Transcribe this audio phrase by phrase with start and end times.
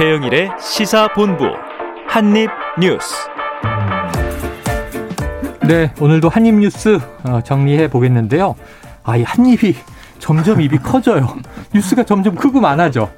[0.00, 1.44] 최영일의 시사본부
[2.08, 3.28] 한입뉴스.
[5.68, 8.56] 네, 오늘도 한입뉴스 어, 정리해 보겠는데요.
[9.02, 9.74] 아, 이 한입이
[10.18, 11.28] 점점 입이 커져요.
[11.74, 13.10] 뉴스가 점점 크고 많아져.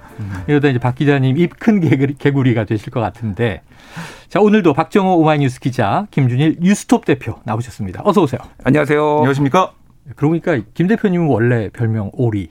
[0.48, 1.78] 이러다 이제 박 기자님 입 큰
[2.18, 3.62] 개구리 가 되실 것 같은데.
[4.28, 8.02] 자, 오늘도 박정호 오마이뉴스 기자, 김준일 뉴스톱 대표 나오셨습니다.
[8.04, 8.40] 어서 오세요.
[8.64, 9.18] 안녕하세요.
[9.18, 9.70] 안녕하십니까?
[10.16, 12.50] 그러니까 김 대표님은 원래 별명 오리.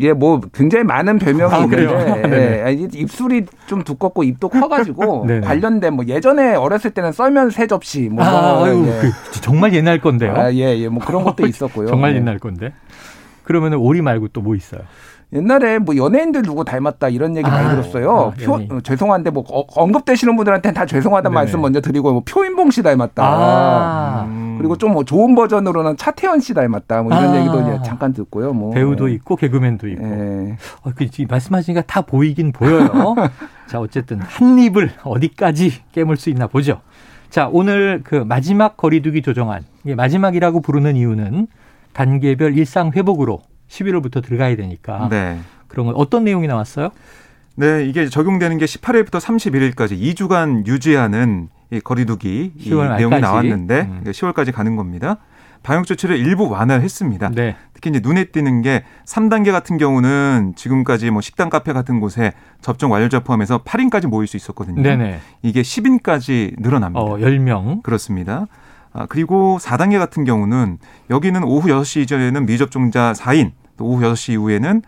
[0.00, 6.04] 예, 뭐 굉장히 많은 별명이 아, 있는데 예, 입술이 좀 두껍고 입도 커가지고 관련된 뭐
[6.06, 9.00] 예전에 어렸을 때는 썰면 세 접시 뭐 아, 아유, 예.
[9.00, 10.34] 그, 정말 옛날 건데요.
[10.34, 11.86] 아, 예, 예, 뭐 그런 것도 있었고요.
[11.86, 12.16] 정말 예.
[12.16, 12.72] 옛날 건데.
[13.44, 14.80] 그러면 오리 말고 또 뭐 있어요?
[15.34, 18.10] 옛날에 뭐 연예인들 누구 닮았다 이런 얘기 많이 아, 들었어요.
[18.10, 22.70] 아, 표, 어, 죄송한데 뭐 어, 언급되시는 분들한테는 다 죄송하다는 말씀 먼저 드리고 뭐 표인봉
[22.70, 23.22] 씨 닮았다.
[23.24, 24.54] 아, 음.
[24.58, 27.02] 그리고 좀 뭐 좋은 버전으로는 차태현 씨 닮았다.
[27.02, 27.38] 뭐 이런 아.
[27.40, 28.52] 얘기도 이제 잠깐 듣고요.
[28.52, 30.04] 뭐 배우도 있고 개그맨도 있고.
[30.04, 30.56] 예.
[30.84, 33.16] 어, 그 말씀하시니까 다 보이긴 보여요.
[33.66, 36.80] 자 어쨌든 한 입을 어디까지 깨물 수 있나 보죠.
[37.28, 41.48] 자 오늘 그 마지막 거리두기 조정안 이게 마지막이라고 부르는 이유는
[41.92, 45.08] 단계별 일상 회복으로 11월부터 들어가야 되니까.
[45.10, 45.38] 네.
[45.68, 46.90] 그런 건 어떤 내용이 나왔어요?
[47.56, 54.02] 네, 이게 적용되는 게 18일부터 31일까지 2주간 유지하는 이 거리두기 이 내용이 나왔는데 음.
[54.06, 55.18] 10월까지 가는 겁니다.
[55.62, 57.30] 방역 조치를 일부 완화했습니다.
[57.30, 57.56] 네.
[57.72, 62.92] 특히 이제 눈에 띄는 게 3단계 같은 경우는 지금까지 뭐 식당, 카페 같은 곳에 접종
[62.92, 64.82] 완료자 포함해서 8인까지 모일 수 있었거든요.
[64.82, 65.20] 네네.
[65.42, 67.00] 이게 10인까지 늘어납니다.
[67.00, 67.82] 어, 10명.
[67.82, 68.46] 그렇습니다.
[68.94, 70.78] 아, 그리고 4단계 같은 경우는
[71.10, 74.82] 여기는 오후 6시 이전에는 미접종자 4인, 또 오후 6시 이후에는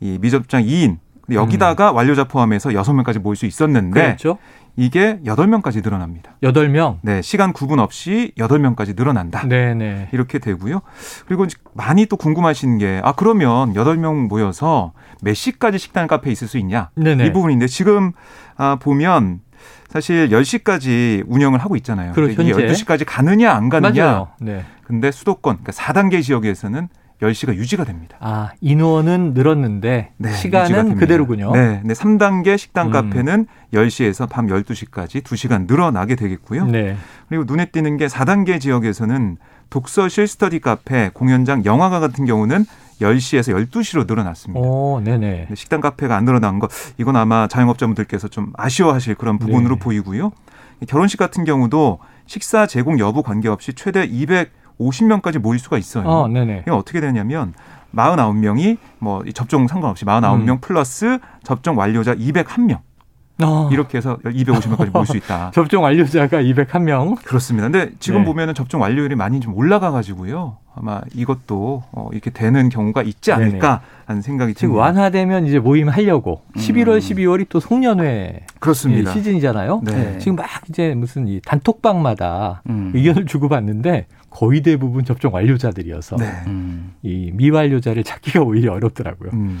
[0.00, 0.96] 이 미접종 2인,
[1.30, 1.96] 여기다가 음.
[1.96, 4.38] 완료자 포함해서 6명까지 모일 수 있었는데 그렇죠.
[4.76, 6.36] 이게 8명까지 늘어납니다.
[6.42, 6.98] 8명?
[7.02, 9.46] 네, 시간 구분 없이 8명까지 늘어난다.
[9.46, 10.08] 네네.
[10.12, 10.80] 이렇게 되고요.
[11.26, 16.56] 그리고 많이 또 궁금하신 게, 아, 그러면 8명 모여서 몇 시까지 식당 카페에 있을 수
[16.58, 16.88] 있냐?
[16.94, 17.26] 네네.
[17.26, 18.12] 이 부분인데 지금
[18.56, 19.40] 아, 보면
[19.88, 22.12] 사실 10시까지 운영을 하고 있잖아요.
[22.12, 22.42] 그렇죠.
[22.42, 24.04] 이게 12시까지 가느냐 안 가느냐.
[24.04, 24.28] 맞아요.
[24.40, 24.64] 네.
[24.84, 26.88] 근데 수도권 그러니까 4단계 지역에서는
[27.22, 28.16] 10시가 유지가 됩니다.
[28.20, 31.52] 아, 인원은 늘었는데 네, 시간은 그대로군요.
[31.52, 31.80] 네.
[31.84, 31.94] 네.
[31.94, 32.92] 3단계 식당 음.
[32.92, 36.66] 카페는 10시에서 밤 12시까지 2시간 늘어나게 되겠고요.
[36.66, 36.96] 네.
[37.28, 39.36] 그리고 눈에 띄는 게 4단계 지역에서는
[39.68, 42.64] 독서실, 스터디 카페, 공연장, 영화관 같은 경우는
[43.00, 44.60] 10시에서 12시로 늘어났습니다.
[44.60, 45.48] 오, 네네.
[45.54, 46.68] 식당 카페가 안 늘어난 거
[46.98, 49.78] 이건 아마 자영업자분들께서 좀 아쉬워하실 그런 부분으로 네.
[49.80, 50.32] 보이고요.
[50.86, 56.08] 결혼식 같은 경우도 식사 제공 여부 관계없이 최대 250명까지 모일 수가 있어요.
[56.08, 56.62] 어, 네네.
[56.66, 57.54] 이건 어떻게 되냐면
[57.94, 60.58] 49명이 뭐 접종 상관없이 49명 음.
[60.60, 62.80] 플러스 접종 완료자 201명.
[63.42, 63.70] 어.
[63.72, 65.50] 이렇게 해서 250명까지 모일 수 있다.
[65.54, 67.16] 접종 완료자가 201명.
[67.24, 67.68] 그렇습니다.
[67.68, 68.26] 근데 지금 네.
[68.26, 70.58] 보면은 접종 완료율이 많이 좀 올라가 가지고요.
[70.74, 74.60] 아마 이것도 어, 이렇게 되는 경우가 있지 않을까 하는 생각이 듭니다.
[74.60, 76.60] 지금 완화되면 이제 모임 하려고 음.
[76.60, 79.12] 11월, 12월이 또 송년회 그렇습니다.
[79.12, 79.82] 시즌이잖아요.
[79.84, 80.18] 네.
[80.18, 82.92] 지금 막 이제 무슨 이 단톡방마다 음.
[82.94, 86.30] 의견을 주고받는데 거의 대부분 접종 완료자들이어서 네.
[86.46, 86.94] 음.
[87.02, 89.30] 이 미완료자를 찾기가 오히려 어렵더라고요.
[89.34, 89.60] 음.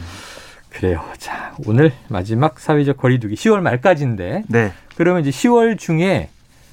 [0.70, 1.02] 그래요.
[1.18, 4.44] 자, 오늘 마지막 사회적 거리두기 10월 말까지인데.
[4.46, 4.72] 네.
[4.96, 6.28] 그러면 이제 10월 중에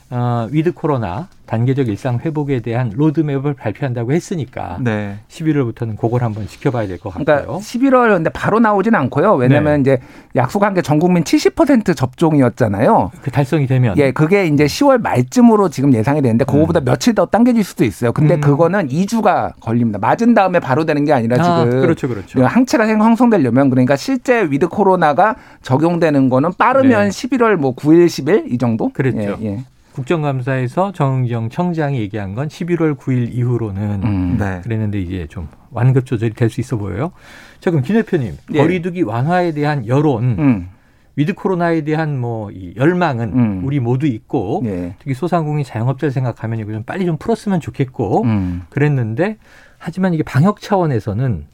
[0.09, 5.16] 어, with 코로나 단계적 일상 회복에 대한 로드맵을 발표한다고 했으니까 네.
[5.29, 7.25] 11월부터는 그걸 한번 지켜봐야 될 것 같아요.
[7.45, 9.34] 그러니까 11월 근데 바로 나오진 않고요.
[9.35, 9.94] 왜냐하면 네.
[9.94, 10.01] 이제
[10.35, 13.12] 약속한 게 전 국민 70% 접종이었잖아요.
[13.22, 16.85] 그 달성이 되면 예, 그게 이제 10월 말쯤으로 지금 예상이 되는데 그거보다 음.
[16.85, 18.12] 며칠 더 당겨질 수도 있어요.
[18.12, 18.41] 근데 음.
[18.41, 20.00] 그거는 2주가 걸립니다.
[20.00, 22.46] 맞은 다음에 바로 되는 게 아니라 아, 지금 그렇죠, 그렇죠.
[22.46, 27.09] 항체가 형성되려면 그러니까 실제 with 코로나가 적용되는 거는 빠르면 네.
[27.09, 28.90] 11월 뭐 9일, 10일 이 정도?
[28.94, 29.38] 그렇죠.
[29.41, 29.59] 예, 예.
[29.97, 34.62] 국정감사에서 정은경 청장이 얘기한 건 11월 9일 이후로는 음, 네.
[34.63, 37.12] 그랬는데 이제 좀 완급 조절이 될 수 있어 보여요.
[37.59, 38.58] 자 그럼 김 대표님 예.
[38.59, 40.69] 거리두기 완화에 대한 여론 음.
[41.16, 43.62] with 코로나에 대한 뭐 이 열망은 음.
[43.66, 44.96] 우리 모두 있고 예.
[45.00, 48.62] 특히 소상공인 자영업자를 생각하면 이거 좀 빨리 좀 풀었으면 좋겠고 음.
[48.69, 49.38] 그랬는데
[49.79, 51.46] 하지만 이게 방역 차원에서는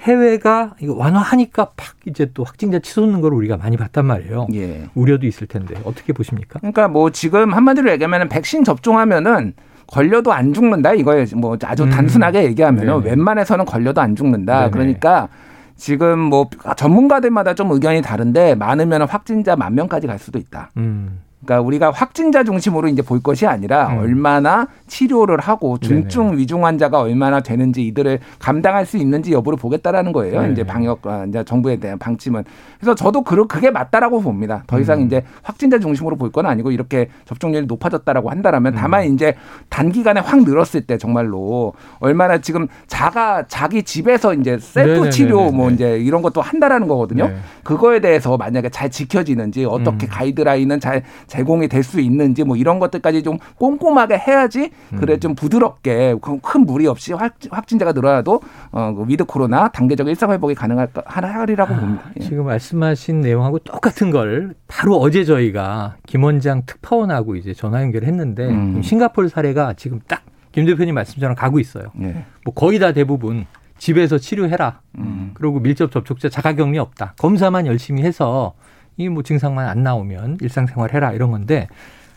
[0.00, 4.46] 해외가 이거 완화하니까 팍 이제 또 확진자 치솟는 걸 우리가 많이 봤단 말이에요.
[4.54, 4.88] 예.
[4.94, 6.58] 우려도 있을 텐데 어떻게 보십니까?
[6.58, 9.52] 그러니까 뭐 지금 한마디로 얘기하면 백신 접종하면은
[9.86, 11.26] 걸려도 안 죽는다 이거예요.
[11.36, 11.90] 뭐 아주 음.
[11.90, 13.10] 단순하게 얘기하면은 네.
[13.10, 14.60] 웬만해서는 걸려도 안 죽는다.
[14.60, 14.70] 네네.
[14.70, 15.28] 그러니까
[15.76, 20.70] 지금 뭐 전문가들마다 좀 의견이 다른데 많으면 확진자 만 명까지 갈 수도 있다.
[20.76, 21.20] 음.
[21.44, 23.98] 그러니까 우리가 확진자 중심으로 이제 볼 것이 아니라 음.
[24.00, 26.36] 얼마나 치료를 하고 중증 네네.
[26.38, 30.40] 위중 환자가 얼마나 되는지 이들을 감당할 수 있는지 여부를 보겠다라는 거예요.
[30.42, 30.52] 네네.
[30.52, 32.44] 이제 방역 아, 이제 정부에 대한 방침은.
[32.78, 34.64] 그래서 저도 그 그게 맞다라고 봅니다.
[34.66, 35.06] 더 이상 음.
[35.06, 39.14] 이제 확진자 중심으로 볼 건 아니고 이렇게 접종률이 높아졌다라고 한다라면 다만 음.
[39.14, 39.34] 이제
[39.68, 45.10] 단기간에 확 늘었을 때 정말로 얼마나 지금 자가 자기 집에서 이제 셀프 네네네네.
[45.10, 47.26] 치료 뭐 이제 이런 것도 한다라는 거거든요.
[47.26, 47.36] 네.
[47.64, 50.08] 그거에 대해서 만약에 잘 지켜지는지 어떻게 음.
[50.08, 55.20] 가이드라인은 잘 제공이 될 수 있는지 뭐 이런 것들까지 좀 꼼꼼하게 해야지 그래 음.
[55.20, 58.40] 좀 부드럽게 큰 무리 없이 확진자가 늘어나도
[58.70, 62.02] 어, 그 with 코로나 단계적인 일상 회복이 가능할 하리라고 아, 봅니다.
[62.20, 62.24] 예.
[62.24, 68.82] 지금 말씀하신 내용하고 똑같은 걸 바로 어제 저희가 김 원장 특파원하고 이제 전화 연결했는데 음.
[68.82, 70.20] 싱가포르 사례가 지금 딱
[70.52, 71.92] 김 대표님 말씀처럼 가고 있어요.
[72.02, 72.24] 예.
[72.44, 73.46] 뭐 거의 다 대부분
[73.78, 74.80] 집에서 치료해라.
[74.98, 75.30] 음.
[75.34, 77.14] 그리고 밀접 접촉자 자가격리 없다.
[77.18, 78.69] 검사만 열심히 해서 이
[79.08, 81.68] 뭐 증상만 안 나오면 일상생활 해라 이런 건데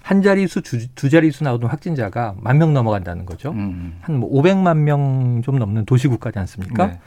[0.02, 3.52] 한 자리수 두, 두 자리수 나오던 확진자가 만 명 넘어간다는 거죠.
[3.52, 3.98] 음.
[4.02, 6.88] 한뭐 500만 명 좀 넘는 도시국가지 않습니까?
[6.88, 7.00] 네.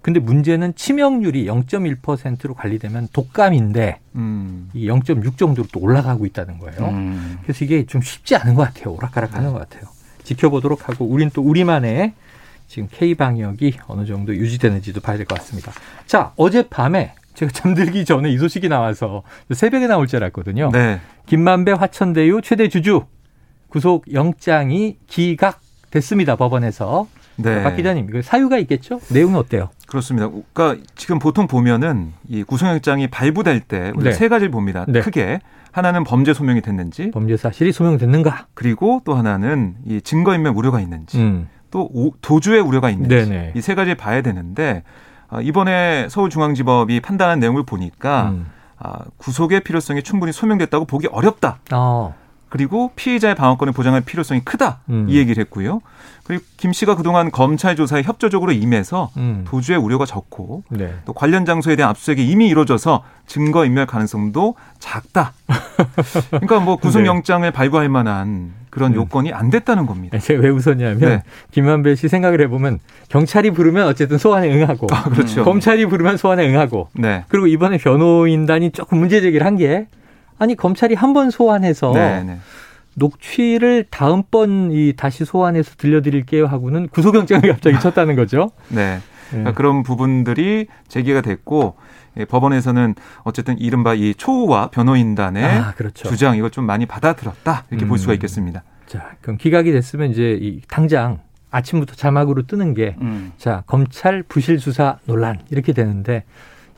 [0.00, 4.70] 근데 문제는 치명률이 0.1%로 관리되면 독감인데 음.
[4.74, 6.88] 이0.6 정도로 또 올라가고 있다는 거예요.
[6.88, 7.38] 음.
[7.42, 8.94] 그래서 이게 좀 쉽지 않은 것 같아요.
[8.94, 9.52] 오락가락하는 네.
[9.52, 9.90] 것 같아요.
[10.24, 12.12] 지켜보도록 하고 우린 또 우리만의
[12.66, 15.72] 지금 K 방역이 어느 정도 유지되는지도 봐야 될 것 같습니다.
[16.06, 20.70] 자 어젯밤에 제가 잠들기 전에 이 소식이 나와서 새벽에 나올 줄 알았거든요.
[20.72, 21.00] 네.
[21.26, 23.04] 김만배 화천대유 최대 주주
[23.68, 26.34] 구속 영장이 기각됐습니다.
[26.34, 27.06] 법원에서.
[27.36, 27.62] 네.
[27.62, 29.00] 박 기자님, 이거 사유가 있겠죠?
[29.12, 29.68] 내용이 어때요?
[29.86, 30.28] 그렇습니다.
[30.52, 34.12] 그러니까 지금 보통 보면은 이 구속영장이 발부될 때 우리 네.
[34.12, 34.84] 세 가지를 봅니다.
[34.88, 34.98] 네.
[35.00, 35.38] 크게
[35.70, 41.48] 하나는 범죄 소명이 됐는지, 범죄 사실이 소명됐는가, 그리고 또 하나는 이 증거인멸 우려가 있는지, 음.
[41.70, 41.88] 또
[42.20, 45.07] 도주의 우려가 있는지 이 세 가지를 봐야 되는데 아,
[45.42, 48.46] 이번에 서울중앙지법이 판단한 내용을 보니까 음.
[48.78, 51.58] 아, 구속의 필요성이 충분히 소명됐다고 보기 어렵다.
[51.72, 52.14] 어.
[52.48, 55.06] 그리고 피의자의 방어권을 보장할 필요성이 크다 음.
[55.08, 55.80] 이 얘기를 했고요.
[56.24, 59.44] 그리고 김 씨가 그동안 검찰 조사에 협조적으로 임해서 음.
[59.46, 60.92] 도주의 우려가 적고 네.
[61.06, 65.32] 또 관련 장소에 대한 압수수색이 이미 이루어져서 증거 인멸 가능성도 작다.
[66.30, 67.50] 그러니까 뭐 구속영장을 네.
[67.50, 68.96] 발부할 만한 그런 음.
[68.96, 70.18] 요건이 안 됐다는 겁니다.
[70.18, 71.22] 제가 왜 웃었냐면 네.
[71.50, 72.78] 김만배 씨 생각을 해보면
[73.08, 75.44] 경찰이 부르면 어쨌든 소환에 응하고 아, 그렇죠.
[75.44, 77.24] 검찰이 부르면 소환에 응하고 네.
[77.28, 79.86] 그리고 이번에 변호인단이 조금 문제 제기를 한 게
[80.38, 82.38] 아니 검찰이 한 번 소환해서 네, 네.
[82.94, 88.50] 녹취를 다음번 이 다시 소환해서 들려드릴게요 하고는 구속영장을 갑자기 쳤다는 거죠.
[88.68, 88.98] 네.
[89.32, 89.52] 네.
[89.52, 91.76] 그런 부분들이 제기가 됐고
[92.16, 92.94] 예, 법원에서는
[93.24, 96.08] 어쨌든 이른바 이 초우와 변호인단의 아, 그렇죠.
[96.08, 97.88] 주장 이걸 좀 많이 받아들였다 이렇게 음.
[97.88, 98.14] 볼 수가 음.
[98.14, 98.62] 있겠습니다.
[98.86, 101.20] 자, 그럼 기각이 됐으면 이제 이 당장
[101.50, 103.32] 아침부터 자막으로 뜨는 게 음.
[103.36, 106.24] 자, 검찰 부실 수사 논란 이렇게 되는데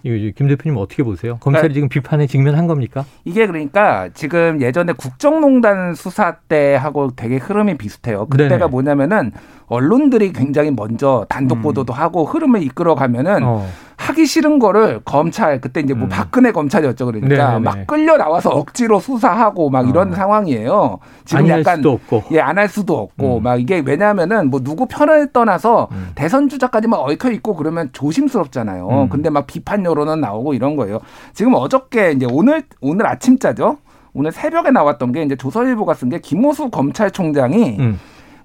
[0.02, 1.36] 김 대표님 어떻게 보세요?
[1.40, 1.74] 검찰이 네.
[1.74, 3.04] 지금 비판에 직면한 겁니까?
[3.24, 8.26] 이게 그러니까 지금 예전에 국정농단 수사 때 하고 되게 흐름이 비슷해요.
[8.26, 8.66] 그때가 네네.
[8.66, 9.32] 뭐냐면은
[9.66, 11.62] 언론들이 굉장히 먼저 단독 음.
[11.62, 11.98] 보도도 음.
[11.98, 13.66] 하고 흐름을 이끌어 가면은 어.
[14.00, 16.08] 하기 싫은 거를 검찰 그때 이제 뭐 음.
[16.08, 17.58] 박근혜 검찰이었죠 그러니까 네네네.
[17.60, 20.16] 막 끌려 나와서 억지로 수사하고 막 이런 어.
[20.16, 20.98] 상황이에요.
[21.26, 21.82] 지금 약간
[22.32, 23.42] 예 안 할 수도 없고 음.
[23.42, 26.12] 막 이게 왜냐하면은 뭐 누구 편을 떠나서 음.
[26.14, 28.88] 대선 주자까지 막 얽혀 있고 그러면 조심스럽잖아요.
[28.88, 29.08] 음.
[29.10, 31.00] 근데 막 비판 여론은 나오고 이런 거예요.
[31.34, 33.76] 지금 어저께 이제 오늘 오늘 아침자죠.
[34.12, 38.00] 오늘 새벽에 나왔던 게 이제 조선일보가 쓴 게 김호수 검찰총장이 음.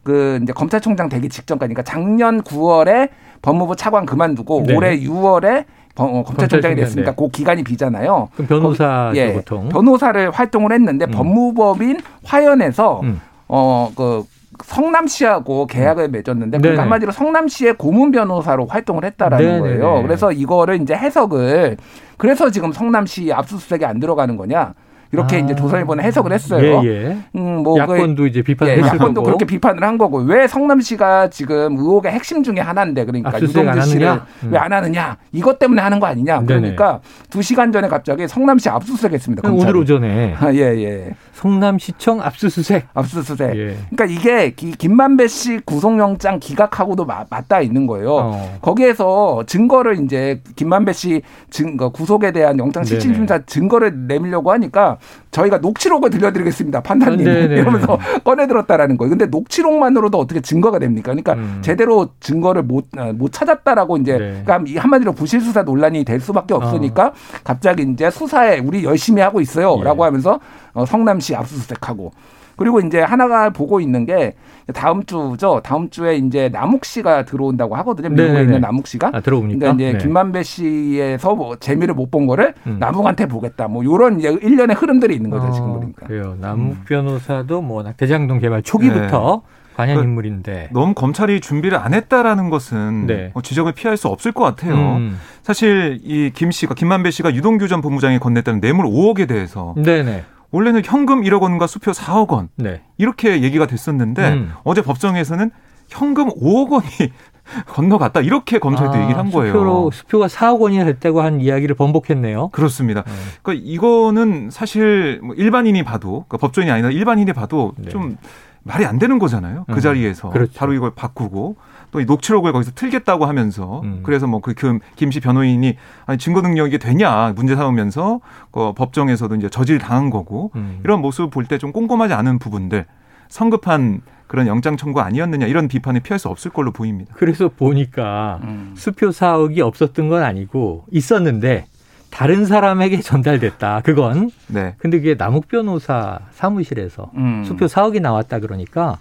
[0.06, 3.10] 그 이제 검찰총장 되기 직전까지 그러니까 작년 9월에
[3.42, 4.75] 법무부 차관 그만두고 네.
[4.75, 5.66] 올해 6월에
[5.98, 7.16] 어, 검찰총장이 됐으니까 네.
[7.18, 8.30] 그 기간이 비잖아요.
[8.36, 11.12] 그럼 변호사 예, 보통 변호사를 활동을 했는데 음.
[11.12, 13.19] 법무법인 화연에서 음.
[13.48, 14.25] 어그
[14.63, 19.60] 성남시하고 계약을 맺었는데 그 한마디로 성남시의 고문 변호사로 활동을 했다라는 네네.
[19.60, 20.04] 거예요.
[20.04, 21.78] 그래서 이거를 이제 해석을
[22.18, 24.74] 그래서 지금 성남시 압수수색이 안 들어가는 거냐?
[25.15, 25.39] 이렇게 아.
[25.39, 26.81] 이제 조선일보는 해석을 했어요.
[26.84, 27.17] 예, 예.
[27.36, 29.24] 음, 뭐 야권도 그, 이제 비판을 예, 야권도 거고.
[29.24, 34.51] 그렇게 비판을 한 거고 왜 성남시가 지금 의혹의 핵심 중에 하나인데 그러니까 유동규 씨를 음.
[34.51, 39.50] 왜안 하느냐 이것 때문에 하는 거 아니냐 그러니까 두 시간 전에 갑자기 성남시 압수수색했습니다.
[39.50, 41.15] 오늘 오전에 아, 예 예.
[41.34, 42.88] 성남시청 압수수색.
[42.93, 43.55] 압수수색.
[43.55, 43.77] 예.
[43.89, 48.15] 그러니까 이게 김만배 씨 구속영장 기각하고도 맞닿아 있는 거예요.
[48.15, 48.57] 어.
[48.62, 54.98] 거기에서 증거를 이제 김만배 씨 증거 구속에 대한 영장 실질심사 증거를 내밀려고 하니까
[55.31, 56.81] 저희가 녹취록을 들려드리겠습니다.
[56.81, 57.55] 판단님 네네.
[57.55, 59.09] 이러면서 꺼내들었다라는 거예요.
[59.09, 61.12] 근데 녹취록만으로도 어떻게 증거가 됩니까?
[61.12, 61.59] 그러니까 음.
[61.62, 64.41] 제대로 증거를 못, 아, 못 찾았다라고 이제 네.
[64.45, 67.13] 그러니까 한마디로 부실 수사 논란이 될 수밖에 없으니까 어.
[67.43, 70.05] 갑자기 이제 수사에 우리 열심히 하고 있어요라고 예.
[70.05, 70.39] 하면서
[70.74, 72.12] 어, 성남시 압수수색하고
[72.57, 74.33] 그리고 이제 하나가 보고 있는 게
[74.74, 75.62] 다음 주죠.
[75.63, 78.09] 다음 주에 이제 남욱 씨가 들어온다고 하거든요.
[78.09, 78.43] 미국에 네네네.
[78.45, 79.12] 있는 남욱 씨가.
[79.13, 79.59] 아, 들어오니까.
[79.59, 80.03] 그러니까 이제 네.
[80.03, 82.77] 김만배 씨에서 뭐 재미를 못 본 거를 음.
[82.79, 83.67] 남욱한테 보겠다.
[83.67, 86.05] 뭐 요런 이제 일련의 흐름들이 있는 거죠, 어, 지금 보니까.
[86.07, 86.35] 그래요.
[86.39, 86.81] 남욱 음.
[86.88, 89.75] 변호사도 뭐 대장동 개발 초기부터 네.
[89.75, 93.31] 관련 그 인물인데 너무 검찰이 준비를 안 했다라는 것은 네.
[93.33, 94.74] 뭐 지적을 피할 수 없을 것 같아요.
[94.75, 95.19] 음.
[95.43, 100.24] 사실 이 김 씨가 김만배 씨가 유동규 전 본부장이 건넸다는 뇌물 5억에 대해서 네네.
[100.52, 102.82] 원래는 현금 1억 원과 수표 4억 원 네.
[102.98, 104.54] 이렇게 얘기가 됐었는데 음.
[104.64, 105.52] 어제 법정에서는
[105.88, 107.12] 현금 5억 원이
[107.68, 109.54] 건너갔다 이렇게 검찰도 아, 얘기를 한 거예요.
[109.54, 112.50] 수표로, 수표가 4억 원이 됐다고 한 이야기를 번복했네요.
[112.50, 113.04] 그렇습니다.
[113.04, 113.12] 네.
[113.44, 117.90] 그러니까 이거는 사실 뭐 일반인이 봐도 그러니까 법조인이 아니라 일반인이 봐도 네.
[117.90, 118.18] 좀
[118.64, 119.66] 말이 안 되는 거잖아요.
[119.68, 119.80] 그 음.
[119.80, 120.54] 자리에서 그렇죠.
[120.58, 121.56] 바로 이걸 바꾸고
[121.92, 124.01] 또 이 녹취록을 거기서 틀겠다고 하면서 음.
[124.04, 124.54] 그래서 뭐 그
[124.96, 125.75] 김씨 변호인이
[126.06, 128.20] 아니 증거 능력이 되냐 문제 삼으면서
[128.51, 130.80] 그 법정에서도 이제 저질 당한 거고 음.
[130.84, 132.86] 이런 모습 볼 때 좀 꼼꼼하지 않은 부분들
[133.30, 137.13] 성급한 그런 영장 청구 아니었느냐 이런 비판을 피할 수 없을 걸로 보입니다.
[137.18, 138.74] 그래서 보니까 음.
[138.75, 141.65] 수표 사억이 없었던 건 아니고 있었는데
[142.12, 143.82] 다른 사람에게 전달됐다.
[143.84, 144.32] 그건.
[144.48, 144.74] 네.
[144.77, 147.44] 근데 그게 남욱 변호사 사무실에서 음.
[147.46, 148.98] 수표 4억이 나왔다 그러니까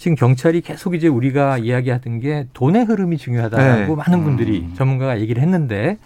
[0.00, 3.94] 지금 경찰이 계속 이제 우리가 이야기하던 게 돈의 흐름이 중요하다고 네.
[3.94, 4.72] 많은 분들이 음.
[4.74, 5.98] 전문가가 얘기를 했는데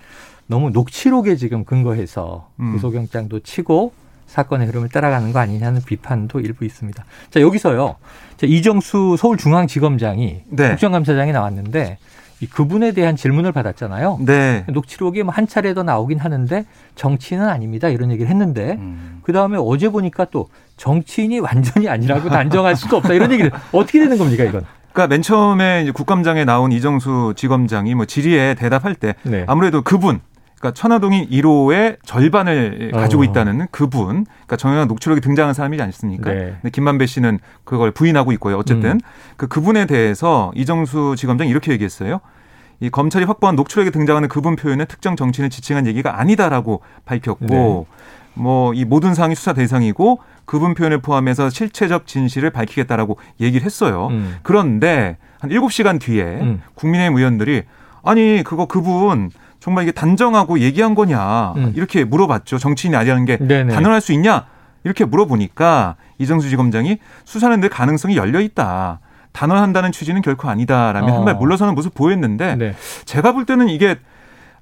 [0.49, 2.73] 너무 녹취록에 지금 근거해서 음.
[2.73, 3.93] 구속영장도 치고
[4.27, 7.05] 사건의 흐름을 따라가는 거 아니냐는 비판도 일부 있습니다.
[7.31, 7.95] 자, 여기서요.
[8.37, 10.71] 자, 이정수 서울중앙지검장이 네.
[10.71, 11.99] 국정감사장이 나왔는데 이
[12.47, 14.19] 그분에 대한 질문을 받았잖아요.
[14.23, 14.65] 네.
[14.69, 17.89] 녹취록이 뭐한 차례 더 나오긴 하는데 정치인은 아닙니다.
[17.89, 19.21] 이런 얘기를 했는데 음.
[19.23, 24.19] 그 다음에 어제 보니까 또 정치인이 완전히 아니라고 단정할 수도 없다 이런 얘기를 어떻게 되는
[24.19, 24.65] 겁니까 이건?
[24.93, 29.45] 그러니까 맨 처음에 국감장에 나온 이정수 지검장이 뭐 질의에 대답할 때 네.
[29.49, 30.21] 아무래도 그분
[30.65, 33.25] 그러니까 천화동인 1호의 절반을 가지고 어.
[33.27, 36.33] 있다는 그분, 그러니까 정영학 녹취록에 등장한 사람이지 않습니까?
[36.33, 36.57] 네.
[36.63, 38.57] 근데 김만배 씨는 그걸 부인하고 있고요.
[38.57, 39.01] 어쨌든 음.
[39.37, 42.21] 그 그분에 대해서 이정수 지검장이 이렇게 얘기했어요.
[42.85, 47.85] 이 검찰이 확보한 녹취록에 등장하는 그분 표현은 특정 정치인을 지칭한 얘기가 아니다라고 밝혔고 네.
[48.35, 54.09] 뭐이 모든 사항이 수사 대상이고 그분 표현을 포함해서 실체적 진실을 밝히겠다라고 얘기를 했어요.
[54.11, 54.37] 음.
[54.43, 56.63] 그런데 한 7시간 뒤에 음.
[56.75, 57.63] 국민의힘 의원들이
[58.03, 61.73] 아니 그거 그분 정말 이게 단정하고 얘기한 거냐 음.
[61.75, 62.59] 이렇게 물어봤죠.
[62.59, 63.73] 정치인이 아니라는 게 네네.
[63.73, 64.45] 단언할 수 있냐
[64.83, 69.01] 이렇게 물어보니까 이정수 지검장이 수사는 늘 가능성이 열려 있다.
[69.35, 71.17] 단언한다는 취지는 결코 아니다라며 어.
[71.19, 72.75] 한발 물러서는 모습 보였는데 네.
[73.05, 73.99] 제가 볼 때는 이게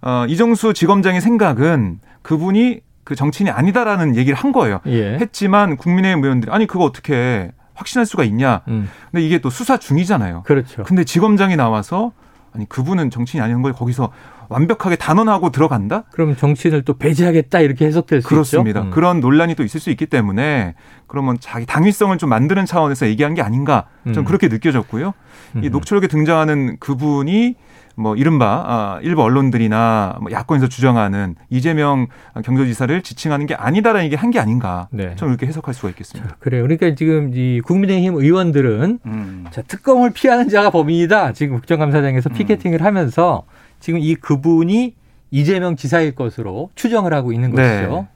[0.00, 4.80] 어, 이정수 지검장의 생각은 그분이 그 정치인이 아니다라는 얘기를 한 거예요.
[4.86, 5.18] 예.
[5.20, 8.62] 했지만 국민의힘 의원들이 아니 그거 어떻게 확신할 수가 있냐.
[8.68, 8.88] 음.
[9.10, 10.42] 근데 이게 또 수사 중이잖아요.
[10.44, 10.82] 그렇죠.
[10.84, 12.12] 근데 지검장이 나와서
[12.54, 14.10] 아니 그분은 정치인이 아닌 걸 거기서
[14.52, 16.04] 완벽하게 단언하고 들어간다?
[16.12, 18.80] 그럼 정치인을 또 배제하겠다 이렇게 해석될 수 그렇습니다.
[18.80, 18.88] 있죠.
[18.88, 18.90] 음.
[18.92, 20.74] 그런 논란이 또 있을 수 있기 때문에
[21.06, 24.24] 그러면 자기 당위성을 좀 만드는 차원에서 얘기한 게 아닌가 좀 음.
[24.24, 25.12] 그렇게 느껴졌고요.
[25.56, 25.64] 음.
[25.64, 27.56] 이 녹취록에 등장하는 그분이
[27.94, 32.06] 뭐 이른바 아, 일부 언론들이나 뭐 야권에서 주장하는 이재명
[32.44, 34.88] 경기도지사를 지칭하는 게 아니다라는 얘기 한게 아닌가.
[34.90, 35.14] 네.
[35.16, 36.30] 저는 이렇게 해석할 수가 있겠습니다.
[36.30, 36.62] 자, 그래요.
[36.62, 39.44] 그러니까 지금 이 국민의힘 의원들은 음.
[39.50, 41.32] 자, 특검을 피하는 자가 범인이다.
[41.32, 42.34] 지금 국정감사장에서 음.
[42.34, 43.44] 피켓팅을 하면서
[43.80, 44.94] 지금 이 그분이
[45.30, 47.86] 이재명 지사일 것으로 추정을 하고 있는 네.
[47.86, 48.06] 것이죠.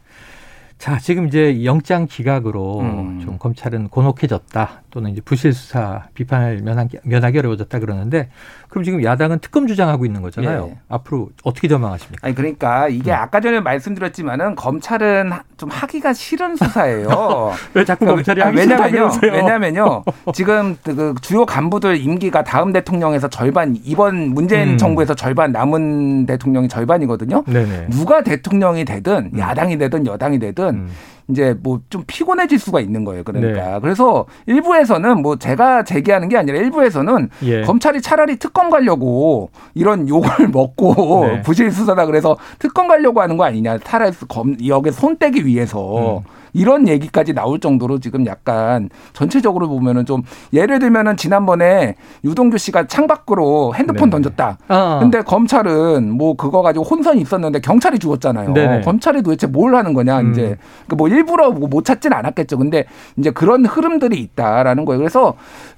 [0.78, 3.20] 자, 지금 이제 영장 기각으로 음.
[3.22, 4.82] 좀 검찰은 곤혹해졌다.
[4.96, 8.30] 또는 이제 부실 수사 비판을 면하기, 면하기 어려워졌다 그러는데
[8.70, 10.66] 그럼 지금 야당은 특검 주장하고 있는 거잖아요.
[10.68, 10.78] 네.
[10.88, 12.26] 앞으로 어떻게 전망하십니까?
[12.26, 13.12] 아니 그러니까 이게 네.
[13.12, 17.52] 아까 전에 말씀드렸지만은 검찰은 좀 하기가 싫은 수사예요.
[17.74, 19.10] 왜 자꾸 그러니까, 검찰이 하기 왜냐면요.
[19.22, 20.04] 왜냐면요.
[20.32, 24.78] 지금 그 주요 간부들 임기가 다음 대통령에서 절반 이번 문재인 음.
[24.78, 27.44] 정부에서 절반 남은 대통령이 절반이거든요.
[27.46, 27.88] 네네.
[27.90, 29.38] 누가 대통령이 되든 음.
[29.38, 30.88] 야당이 되든 여당이 되든 음.
[31.28, 33.24] 이제 뭐 좀 피곤해질 수가 있는 거예요.
[33.24, 33.78] 그러니까 네.
[33.82, 37.62] 그래서 일부에서는 뭐 제가 제기하는 게 아니라 일부에서는 예.
[37.62, 41.42] 검찰이 차라리 특검 가려고 이런 욕을 먹고 네.
[41.42, 43.78] 부실 수사다 그래서 특검 가려고 하는 거 아니냐.
[43.78, 46.22] 차라리 검 여기 손 떼기 위해서 음.
[46.56, 50.22] 이런 얘기까지 나올 정도로 지금 약간 전체적으로 보면은 좀
[50.54, 54.10] 예를 들면은 지난번에 유동규 씨가 창밖으로 핸드폰 네.
[54.10, 54.58] 던졌다.
[54.68, 54.98] 어.
[55.00, 58.54] 근데 검찰은 뭐 그거 가지고 혼선이 있었는데 경찰이 죽었잖아요.
[58.54, 58.80] 네네.
[58.80, 60.32] 검찰이 도대체 뭘 하는 거냐 음.
[60.32, 62.56] 이제 그러니까 뭐 일부러 뭐못 찾진 않았겠죠.
[62.56, 62.86] 근데
[63.18, 64.98] 이제 그런 흐름들이 있다라는 거예요.
[64.98, 65.34] 그래서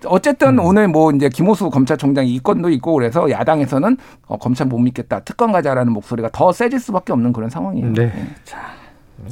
[0.07, 0.65] 어쨌든 음.
[0.65, 3.97] 오늘 뭐 이제 김호수 검찰총장이 이 건도 있고 그래서 야당에서는
[4.29, 5.21] 어, 검찰 못 믿겠다.
[5.21, 7.93] 특검 가자라는 목소리가 더 세질 수밖에 없는 그런 상황이에요.
[7.95, 8.07] 네.
[8.07, 8.35] 네.
[8.45, 8.78] 자.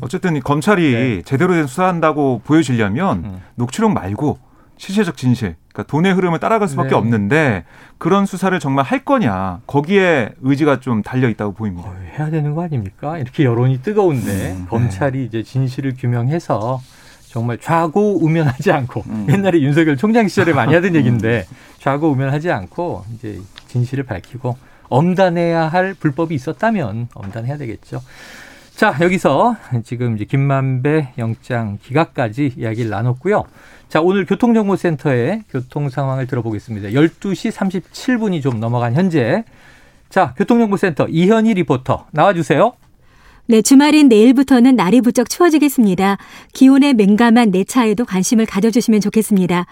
[0.03, 1.23] 어쨌든 검찰이 네.
[1.23, 3.41] 제대로 된 수사한다고 보여지려면 음.
[3.55, 4.39] 녹취록 말고
[4.79, 6.97] 실체적 진실, 그러니까 돈의 흐름을 따라갈 수밖에 네.
[6.97, 7.65] 없는데
[7.99, 11.89] 그런 수사를 정말 할 거냐 거기에 의지가 좀 달려 있다고 보입니다.
[11.89, 13.19] 어, 해야 되는 거 아닙니까?
[13.19, 14.67] 이렇게 여론이 뜨거운데 음, 네.
[14.69, 16.81] 검찰이 이제 진실을 규명해서
[17.29, 19.27] 정말 좌고 우면하지 않고 음.
[19.31, 20.97] 옛날에 윤석열 총장 시절에 많이 하던 음.
[20.97, 21.47] 얘기인데
[21.79, 24.57] 좌고 우면하지 않고 이제 진실을 밝히고
[24.89, 28.03] 엄단해야 할 불법이 있었다면 엄단해야 되겠죠.
[28.77, 33.45] 자, 여기서 지금 이제 김만배 영장 기각까지 이야기를 나눴고요.
[33.89, 36.91] 자, 오늘 교통정보센터의 교통 상황을 들어보겠습니다.
[36.91, 39.45] 12시 37분이 좀 넘어간 현재.
[40.11, 42.75] 자, 교통정보센터 이현희 리포터 나와주세요.
[43.47, 46.19] 네, 주말인 내일부터는 날이 부쩍 추워지겠습니다.
[46.53, 49.65] 기온에 민감한 내 차에도 관심을 가져주시면 좋겠습니다.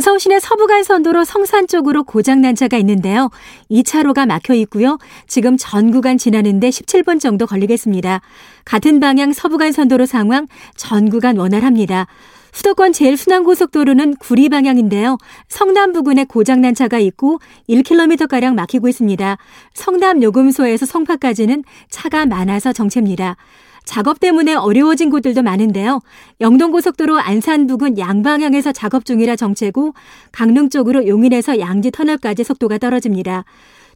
[0.00, 3.30] 서울시내 서부간선도로 성산 쪽으로 고장난 차가 있는데요.
[3.70, 4.98] 2차로가 막혀 있고요.
[5.26, 8.20] 지금 전 구간 지나는데 17분 정도 걸리겠습니다.
[8.64, 10.46] 같은 방향 서부간선도로 상황
[10.76, 12.06] 전 구간 원활합니다.
[12.52, 15.16] 수도권 제일 순환고속도로는 구리 방향인데요.
[15.48, 19.38] 성남 부근에 고장난 차가 있고 1km가량 막히고 있습니다.
[19.72, 23.36] 성남 요금소에서 송파까지는 차가 많아서 정체입니다.
[23.84, 26.00] 작업 때문에 어려워진 곳들도 많은데요.
[26.40, 29.94] 영동고속도로 안산 부근 양방향에서 작업 중이라 정체고
[30.30, 33.44] 강릉 쪽으로 용인에서 양지 터널까지 속도가 떨어집니다.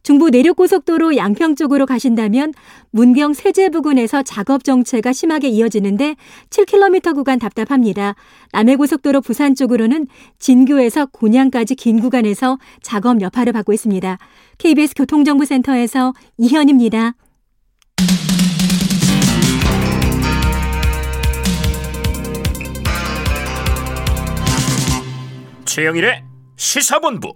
[0.03, 2.53] 중부 내륙고속도로 양평 쪽으로 가신다면
[2.91, 6.15] 문경 세제 부근에서 작업 정체가 심하게 이어지는데
[6.49, 8.15] 7km 구간 답답합니다.
[8.53, 10.07] 남해고속도로 부산 쪽으로는
[10.39, 14.17] 진교에서 곤양까지 긴 구간에서 작업 여파를 받고 있습니다.
[14.59, 17.15] KBS 교통정보센터에서 이현입니다.
[25.77, 26.23] 최영일의
[26.55, 27.33] 시사본부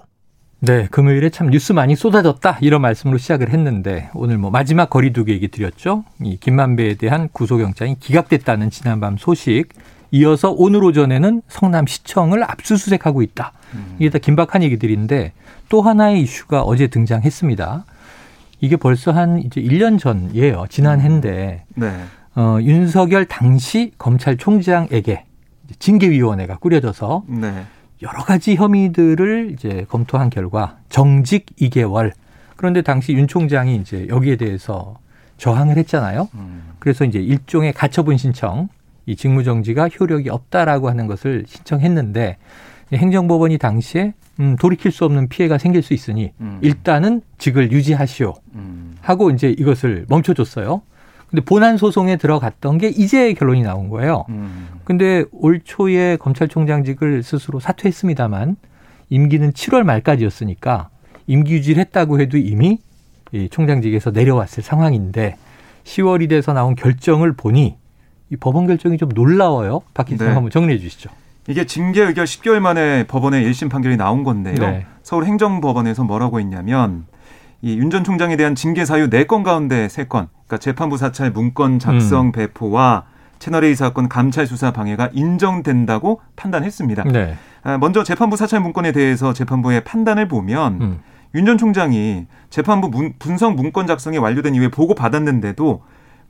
[0.62, 5.48] 네, 금요일에 참 뉴스 많이 쏟아졌다 이런 말씀으로 시작을 했는데 오늘 뭐 마지막 거리두기 얘기
[5.48, 6.06] 드렸죠.
[6.24, 9.66] 이 김만배에 대한 구속영장이 기각됐다는 지난밤 소식.
[10.10, 13.54] 이어서 오늘 오전에는 성남시청을 압수수색하고 있다.
[14.00, 15.34] 이게 다 긴박한 얘기들인데
[15.70, 17.86] 또 하나의 이슈가 어제 등장했습니다.
[18.60, 20.66] 이게 벌써 한 이제 1년 전이에요.
[20.68, 22.04] 지난해인데 네.
[22.36, 25.26] 어, 윤석열 당시 검찰총장에게
[25.78, 27.66] 징계위원회가 꾸려져서 네.
[28.02, 32.12] 여러 가지 혐의들을 이제 검토한 결과 정직 2개월.
[32.56, 34.98] 그런데 당시 윤 총장이 이제 여기에 대해서
[35.38, 36.30] 저항을 했잖아요.
[36.36, 36.72] 음.
[36.80, 38.70] 그래서 이제 일종의 가처분 신청,
[39.06, 42.38] 이 직무정지가 효력이 없다라고 하는 것을 신청했는데
[42.94, 46.60] 행정법원이 당시에 음, 돌이킬 수 없는 피해가 생길 수 있으니 음.
[46.62, 48.96] 일단은 직을 유지하시오 음.
[49.02, 50.82] 하고 이제 이것을 멈춰줬어요.
[51.32, 54.26] 근데 본안 소송에 들어갔던 게 이제 결론이 나온 거예요.
[54.30, 54.68] 음.
[54.84, 58.58] 근데 올 초에 검찰총장직을 스스로 사퇴했습니다만
[59.10, 60.90] 임기는 7월 말까지였으니까
[61.28, 62.80] 임기 유지를 했다고 해도 이미
[63.32, 65.38] 이 총장직에서 내려왔을 상황인데
[65.86, 67.78] 10월이 돼서 나온 결정을 보니
[68.30, 69.82] 이 법원 결정이 좀 놀라워요.
[69.94, 70.34] 박희성 네.
[70.34, 71.10] 한번 정리해 주시죠.
[71.48, 74.56] 이게 징계 의결 10개월 만에 법원의 1심 판결이 나온 건데요.
[74.56, 74.86] 네.
[75.04, 77.06] 서울행정법원에서 뭐라고 했냐면
[77.62, 82.32] 이윤 전 총장에 대한 징계 사유 4건 가운데 3건, 그러니까 재판부 사찰 문건 작성 음.
[82.32, 83.06] 배포와
[83.40, 87.04] 채널A 사건 감찰 수사 방해가 인정된다고 판단했습니다.
[87.06, 87.36] 네.
[87.64, 91.00] 아, 먼저 재판부 사찰 문건에 대해서 재판부의 판단을 보면 음.
[91.34, 95.82] 윤전 총장이 재판부 문, 분석 문건 작성이 완료된 이후에 보고 받았는데도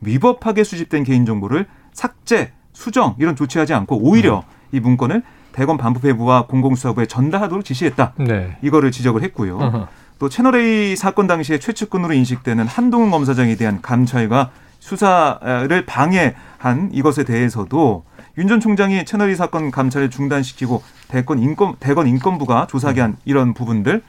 [0.02, 4.41] 위법하게 수집된 개인정보를 삭제, 수정 이런 조치하지 않고 오히려 음.
[4.72, 8.13] 이 문건을 대검 반부패부와 공공수사부에 전달하도록 지시했다.
[8.20, 8.58] 네.
[8.62, 9.58] 이거를 지적을 했고요.
[9.58, 9.88] 어허.
[10.22, 18.04] 또 채널A 사건 당시에 최측근으로 인식되는 한동훈 검사장에 대한 감찰과 수사를 방해한 이것에 대해서도
[18.38, 24.04] 윤 전 총장이 채널A 사건 감찰을 중단시키고 대권 인권 대건 인권부가 조사하게 한 이런 부분들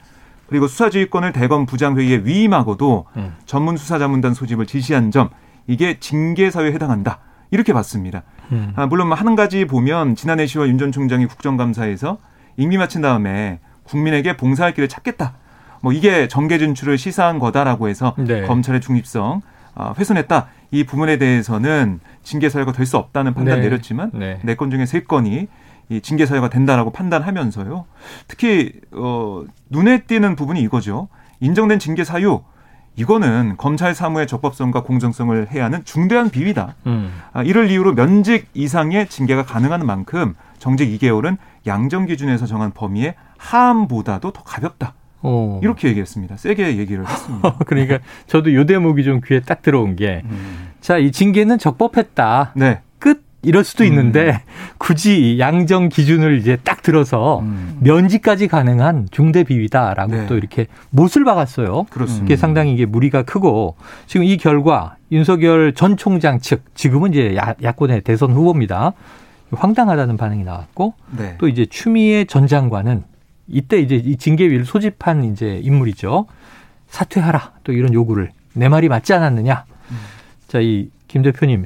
[0.45, 3.35] 그리고 수사지휘권을 대검 부장회의에 위임하고도 음.
[3.47, 5.31] 전문 수사자문단 소집을 지시한 점
[5.65, 8.21] 이게 징계 사유에 해당한다 이렇게 봤습니다.
[8.51, 8.71] 음.
[8.75, 12.19] 아, 물론 뭐한 가지 보면 지난해 10월 윤 전 총장이 국정감사에서
[12.57, 15.37] 임기 마친 다음에 국민에게 봉사할 길을 찾겠다
[15.83, 18.43] 뭐 이게 정계 진출을 시사한 거다라고 해서 네.
[18.43, 19.41] 검찰의 중립성
[19.75, 20.47] 아, 훼손했다.
[20.71, 23.65] 이 부분에 대해서는 징계 사유가 될 수 없다는 판단 네.
[23.65, 25.47] 내렸지만 네, 네건 중에 세 건이
[25.89, 27.83] 이 징계 사유가 된다라고 판단하면서요.
[28.29, 31.09] 특히 어 눈에 띄는 부분이 이거죠.
[31.41, 32.41] 인정된 징계 사유
[32.95, 36.75] 이거는 검찰 사무의 적법성과 공정성을 해야 하는 중대한 비위다.
[36.87, 37.13] 음.
[37.33, 44.31] 아, 이를 이유로 면직 이상의 징계가 가능한 만큼 정직 2개월은 양정 기준에서 정한 범위의 하함보다도
[44.31, 44.93] 더 가볍다.
[45.23, 45.59] 어.
[45.63, 46.37] 이렇게 얘기했습니다.
[46.37, 47.57] 세게 얘기를 했습니다.
[47.65, 50.69] 그러니까 저도 요 대목이 좀 귀에 딱 들어온 게, 음.
[50.81, 52.53] 자, 이 징계는 적법했다.
[52.55, 52.81] 네.
[52.99, 53.23] 끝.
[53.45, 53.89] 이럴 수도 음.
[53.89, 54.41] 있는데
[54.77, 57.77] 굳이 양정 기준을 이제 딱 들어서 음.
[57.81, 60.27] 면지까지 가능한 중대 비위다라고 네.
[60.27, 61.85] 또 이렇게 못을 박았어요.
[61.89, 62.25] 그렇습니다.
[62.25, 63.75] 이게 상당히 이게 무리가 크고
[64.07, 68.93] 지금 이 결과 윤석열 전 총장 측 지금은 이제 야, 야권의 대선 후보입니다.
[69.51, 71.35] 황당하다는 반응이 나왔고 네.
[71.37, 73.03] 또 이제 추미애 전 장관은
[73.47, 76.25] 이때 이제 이 징계위를 소집한 이제 인물이죠.
[76.89, 79.65] 사퇴하라 또 이런 요구를 내 말이 맞지 않았느냐.
[79.91, 79.97] 음.
[80.47, 81.65] 자, 이 김 대표님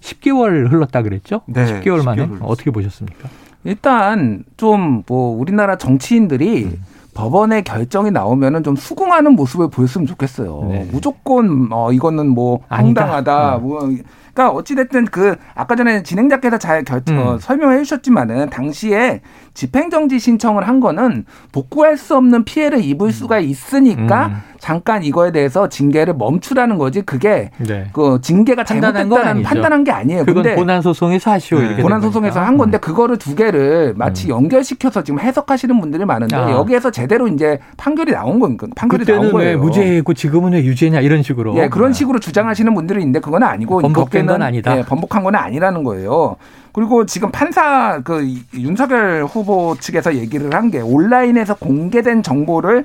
[0.00, 1.42] 10개월 흘렀다 그랬죠?
[1.46, 1.64] 네.
[1.80, 3.28] 10개월 만에 10개월 어떻게 보셨습니까?
[3.62, 6.82] 일단 좀 뭐 우리나라 정치인들이 음.
[7.14, 10.66] 법원의 결정이 나오면은 좀 수긍하는 모습을 보였으면 좋겠어요.
[10.68, 10.88] 네.
[10.90, 13.54] 무조건 어 이거는 뭐 황당하다.
[13.54, 13.60] 네.
[13.60, 14.02] 뭐그
[14.38, 17.18] 러니까 어찌됐든 그 아까 전에 진행자께서 잘 결, 음.
[17.18, 19.20] 어, 설명해 주셨지만은 당시에
[19.52, 24.36] 집행정지 신청을 한 거는 복구할 수 없는 피해를 입을 수가 있으니까 음.
[24.58, 27.88] 잠깐 이거에 대해서 징계를 멈추라는 거지 그게 네.
[27.92, 30.24] 그 징계가 잘못됐다는 판단한 게 아니에요.
[30.24, 31.76] 그건 근데 본안 소송에서 하시오 네.
[31.76, 32.80] 본안 소송에서 한 건데 음.
[32.80, 34.30] 그거를 두 개를 마치 음.
[34.30, 36.50] 연결시켜서 지금 해석하시는 분들이 많은데 아.
[36.50, 39.50] 여기에서 제대로 이제 판결이 나온 건 판결이 나온 거예요.
[39.50, 41.56] 왜 무죄고 지금은 왜 유죄냐 이런 식으로.
[41.56, 44.76] 예, 그런 식으로 주장하시는 분들이 있는데 그건 아니고 번복된 건 아니다.
[44.78, 46.36] 예, 번복한 건 아니라는 거예요.
[46.72, 52.84] 그리고 지금 판사 그 윤석열 후보 측에서 얘기를 한 게 온라인에서 공개된 정보를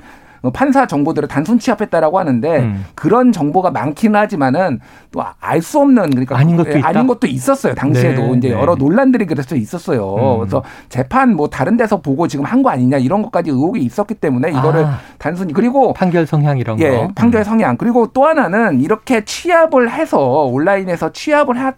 [0.50, 2.84] 판사 정보들을 단순 취합했다라고 하는데 음.
[2.94, 4.80] 그런 정보가 많기는 하지만은
[5.12, 6.88] 또 알 수 없는 그러니까 아닌 것도 있다?
[6.88, 7.74] 아닌 것도 있었어요.
[7.74, 8.32] 당시에도 네.
[8.38, 8.54] 이제 네.
[8.54, 10.14] 여러 논란들이 그래서 있었어요.
[10.34, 10.38] 음.
[10.40, 14.48] 그래서 재판 뭐 다른 데서 보고 지금 한 거 아니냐 이런 것까지 의혹이 있었기 때문에
[14.50, 14.98] 이거를 아.
[15.18, 17.08] 단순히 그리고 판결 성향 이런 예, 거.
[17.14, 17.44] 판결 음.
[17.44, 21.72] 성향 그리고 또 하나는 이렇게 취합을 해서 온라인에서 취합을 하,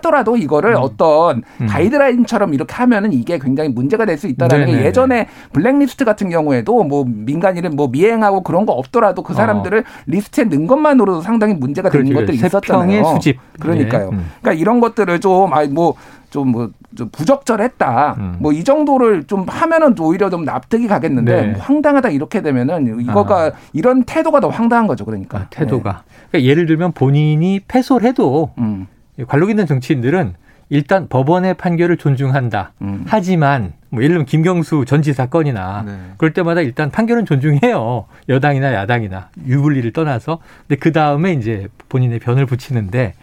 [0.00, 0.80] 더라도 이거를 음.
[0.80, 1.66] 어떤 음.
[1.66, 4.78] 가이드라인처럼 이렇게 하면은 이게 굉장히 문제가 될 수 있다라는 네네.
[4.78, 9.78] 게 예전에 블랙리스트 같은 경우에도 뭐 민간인은 뭐 미해 이행하고 그런 거 없더라도 그 사람들을
[9.78, 9.82] 어.
[10.06, 13.04] 리스트에 넣은 것만으로도 상당히 문제가 되는 것들이 있었잖아요.
[13.04, 13.38] 수집.
[13.58, 14.10] 그러니까요.
[14.10, 14.16] 네.
[14.16, 14.30] 음.
[14.40, 18.16] 그러니까 이런 것들을 좀 아니 뭐좀뭐 좀 부적절했다.
[18.18, 18.36] 음.
[18.40, 21.52] 뭐이 정도를 좀 하면은 오히려 좀 납득이 가겠는데 네.
[21.52, 23.50] 뭐 황당하다 이렇게 되면은 이거가 아.
[23.72, 25.04] 이런 태도가 더 황당한 거죠.
[25.04, 26.02] 그러니까 아, 태도가.
[26.06, 26.14] 네.
[26.30, 28.86] 그러니까 예를 들면 본인이 패소해도 음.
[29.28, 30.34] 관록 있는 정치인들은
[30.70, 32.72] 일단 법원의 판결을 존중한다.
[32.82, 33.04] 음.
[33.06, 35.98] 하지만 뭐 예를 들면 김경수 전 지사 건이나 네.
[36.16, 38.06] 그럴 때마다 일단 판결은 존중해요.
[38.28, 40.38] 여당이나 야당이나 유불리를 떠나서.
[40.66, 43.14] 근데 그 다음에 이제 본인의 변을 붙이는데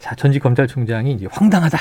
[0.00, 1.78] 자 전직 검찰총장이 이제 황당하다.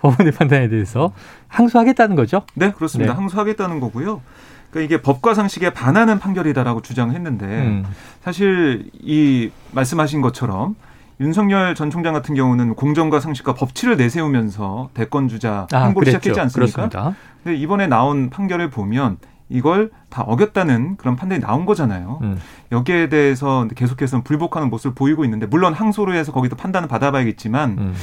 [0.00, 1.12] 법원의 판단에 대해서
[1.48, 2.42] 항소하겠다는 거죠.
[2.54, 3.12] 네, 그렇습니다.
[3.12, 3.16] 네.
[3.16, 4.22] 항소하겠다는 거고요.
[4.70, 7.84] 그러니까 이게 법과 상식에 반하는 판결이다라고 주장했는데 음.
[8.22, 10.76] 사실 이 말씀하신 것처럼
[11.20, 16.40] 윤석열 전 총장 같은 경우는 공정과 상식과 법치를 내세우면서 대권 주자 아, 행보를 아, 시작했지
[16.40, 16.88] 않습니까?
[16.88, 17.16] 그렇습니다.
[17.42, 22.20] 근데 이번에 나온 판결을 보면 이걸 다 어겼다는 그런 판단이 나온 거잖아요.
[22.22, 22.38] 음.
[22.70, 27.94] 여기에 대해서 계속해서 불복하는 모습을 보이고 있는데 물론 항소로 해서 거기서 판단을 받아봐야겠지만 음.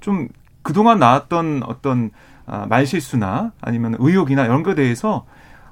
[0.00, 0.28] 좀
[0.62, 2.10] 그동안 나왔던 어떤
[2.46, 5.26] 아, 말실수나 아니면 의혹이나 이런 것에 대해서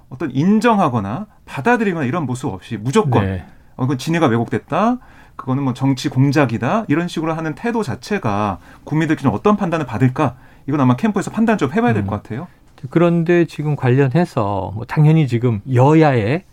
[0.08, 3.46] 어떤 인정하거나 받아들이거나 이런 모습 없이 무조건 네.
[3.76, 4.98] 어, 이건 진해가 왜곡됐다.
[5.40, 10.80] 그거는 뭐 정치 공작이다 이런 식으로 하는 태도 자체가 국민들께 좀 어떤 판단을 받을까 이건
[10.80, 12.16] 아마 캠프에서 판단 좀 해봐야 될것 음.
[12.16, 12.46] 같아요.
[12.90, 16.44] 그런데 지금 관련해서 뭐 당연히 지금 여야의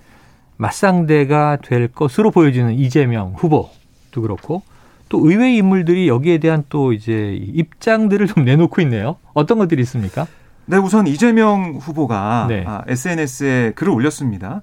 [0.56, 4.62] 맞상대가 될 것으로 보여지는 이재명 후보도 그렇고
[5.10, 9.18] 또 의외 인물들이 여기에 대한 또 이제 입장들을 좀 내놓고 있네요.
[9.34, 10.28] 어떤 것들이 있습니까?
[10.66, 12.64] 네, 우선 이재명 후보가 네.
[12.66, 14.62] 아, SNS에 글을 올렸습니다.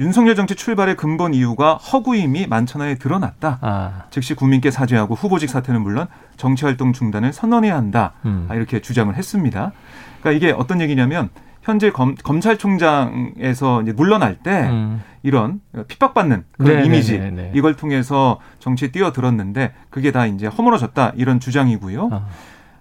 [0.00, 3.58] 윤석열 정치 출발의 근본 이유가 허구임이 만천하에 드러났다.
[3.60, 4.02] 아.
[4.10, 6.06] 즉시 국민께 사죄하고 후보직 사퇴는 물론
[6.36, 8.12] 정치 활동 중단을 선언해야 한다.
[8.24, 8.46] 음.
[8.48, 9.72] 아, 이렇게 주장을 했습니다.
[10.20, 11.30] 그러니까 이게 어떤 얘기냐면
[11.62, 15.02] 현재 검, 검찰총장에서 이제 물러날 때 음.
[15.24, 16.86] 이런 핍박받는 그런 네네네네.
[16.86, 17.52] 이미지 네, 네, 네.
[17.54, 22.08] 이걸 통해서 정치에 뛰어들었는데 그게 다 이제 허물어졌다 이런 주장이고요.
[22.12, 22.26] 아.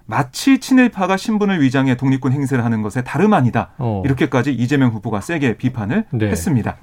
[0.05, 3.71] 마치 친일파가 신분을 위장해 독립군 행세를 하는 것에 다름 아니다.
[3.77, 4.03] 어.
[4.05, 6.27] 이렇게까지 이재명 후보가 세게 비판을 네.
[6.27, 6.77] 했습니다.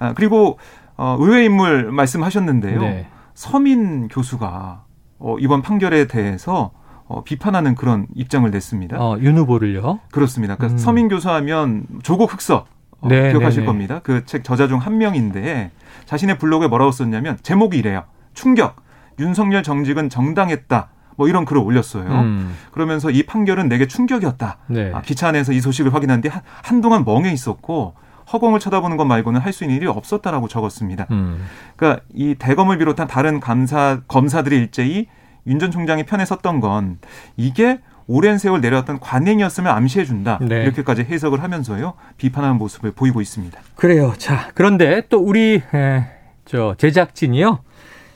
[0.00, 0.58] 아, 그리고
[0.96, 2.80] 어, 의외 인물 말씀하셨는데요.
[2.80, 3.06] 네.
[3.34, 4.84] 서민 교수가
[5.20, 6.72] 어, 이번 판결에 대해서
[7.06, 8.96] 어, 비판하는 그런 입장을 냈습니다.
[8.98, 10.00] 어, 윤 후보를요?
[10.10, 10.56] 그렇습니다.
[10.56, 10.78] 그러니까 음.
[10.78, 12.66] 서민 교수하면 조국 흑서
[13.00, 13.66] 어, 네, 기억하실 네, 네.
[13.66, 14.00] 겁니다.
[14.02, 15.70] 그 책 저자 중 한 명인데
[16.06, 18.04] 자신의 블로그에 뭐라고 썼냐면 제목이 이래요.
[18.34, 18.76] 충격.
[19.18, 20.88] 윤석열 정직은 정당했다.
[21.16, 22.08] 뭐 이런 글을 올렸어요.
[22.10, 22.54] 음.
[22.72, 24.58] 그러면서 이 판결은 내게 충격이었다.
[24.68, 24.90] 네.
[24.94, 26.30] 아, 기차 안에서 이 소식을 확인한 뒤
[26.62, 27.94] 한 동안 멍해 있었고
[28.32, 31.06] 허공을 쳐다보는 것 말고는 할 수 있는 일이 없었다라고 적었습니다.
[31.10, 31.44] 음.
[31.76, 35.06] 그러니까 이 대검을 비롯한 다른 감사 검사들이 일제히
[35.46, 36.98] 윤 전 총장이 편에 섰던 건
[37.36, 40.38] 이게 오랜 세월 내려왔던 관행이었음을 암시해 준다.
[40.42, 40.62] 네.
[40.64, 41.94] 이렇게까지 해석을 하면서요.
[42.18, 43.58] 비판하는 모습을 보이고 있습니다.
[43.76, 44.12] 그래요.
[44.18, 46.04] 자, 그런데 또 우리 에,
[46.44, 47.60] 저 제작진이요.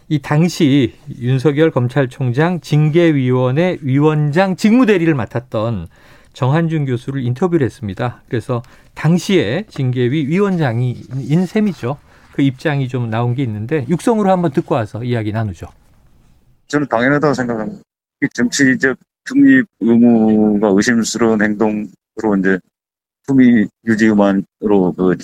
[0.08, 5.86] 이 당시 윤석열 검찰총장 징계위원회 위원장 직무대리를 맡았던
[6.34, 8.22] 정한준 교수를 인터뷰를 했습니다.
[8.28, 8.62] 그래서
[8.94, 11.96] 당시에 징계위 위원장인 셈이죠.
[12.32, 15.68] 그 입장이 좀 나온 게 있는데 육성으로 한번 듣고 와서 이야기 나누죠.
[16.66, 17.82] 저는 당연하다고 생각합니다.
[18.32, 22.58] 정치적 중립 의무가 의심스러운 행동으로 이제
[23.26, 25.16] 품위 유지만으로 그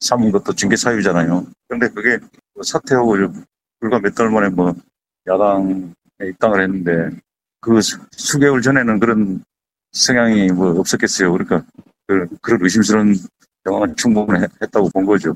[0.00, 1.46] 삼은 것도 징계 사유잖아요.
[1.68, 2.18] 그런데 그게
[2.62, 3.14] 사퇴하고
[3.80, 4.74] 불과 몇 달 만에 뭐
[5.26, 5.84] 야당에
[6.22, 7.16] 입당을 했는데
[7.60, 7.80] 그
[8.12, 9.44] 수개월 전에는 그런
[9.92, 11.32] 성향이 뭐 없었겠어요.
[11.32, 11.62] 그러니까
[12.06, 13.14] 그, 그런 의심스러운
[13.66, 15.34] 영화가 충분했다고 본 거죠.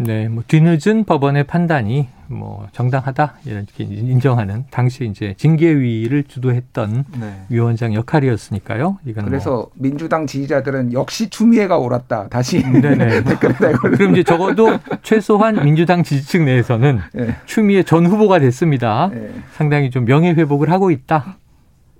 [0.00, 7.42] 네, 뭐 뒤늦은 법원의 판단이 뭐 정당하다 이렇게 인정하는 당시 이제 징계위를 주도했던 네.
[7.48, 8.98] 위원장 역할이었으니까요.
[9.04, 9.70] 이건 그래서 뭐.
[9.74, 12.28] 민주당 지지자들은 역시 추미애가 옳았다.
[12.28, 13.24] 다시 네네.
[13.24, 17.36] 댓글에 그럼 이제 적어도 최소한 민주당 지지층 내에서는 네.
[17.46, 19.10] 추미애 전 후보가 됐습니다.
[19.12, 19.34] 네.
[19.54, 21.38] 상당히 좀 명예 회복을 하고 있다.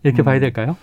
[0.05, 0.25] 이렇게 음.
[0.25, 0.77] 봐야 될까요?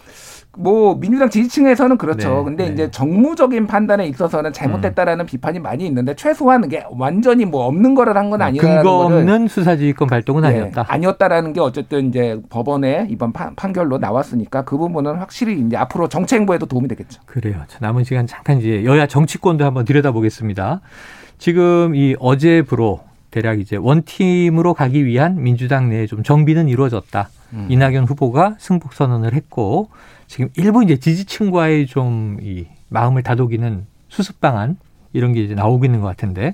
[0.58, 2.38] 뭐 민주당 지지층에서는 그렇죠.
[2.40, 2.74] 네, 근데 네.
[2.74, 5.28] 이제 정무적인 판단에 있어서는 잘못됐다라는 음.
[5.28, 10.08] 비판이 많이 있는데 최소한 게 완전히 뭐 없는 거를 한 건 아니라는 근거 없는 수사지휘권
[10.08, 10.86] 발동은 네, 아니었다.
[10.88, 16.40] 아니었다라는 게 어쨌든 이제 법원의 이번 판, 결로 나왔으니까 그 부분은 확실히 이제 앞으로 정책
[16.40, 17.22] 행보에도 도움이 되겠죠.
[17.26, 17.62] 그래요.
[17.68, 20.82] 자, 남은 시간 잠깐 이제 여야 정치권도 한번 들여다보겠습니다.
[21.38, 27.30] 지금 이 어제부로 대략 이제 원팀으로 가기 위한 민주당 내에 좀 정비는 이루어졌다.
[27.54, 27.66] 음.
[27.70, 29.90] 이낙연 후보가 승복 선언을 했고
[30.28, 34.78] 지금 일부 이제 지지층과의 좀 이 마음을 다독이는 수습 방안
[35.14, 36.54] 이런 게 이제 나오고 있는 것 같은데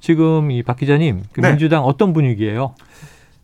[0.00, 1.50] 지금 이 박 기자님 그 네.
[1.50, 2.74] 민주당 어떤 분위기예요?